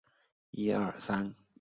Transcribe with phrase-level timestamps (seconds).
[0.03, 0.03] 中国
[0.63, 1.35] 队获得冠军。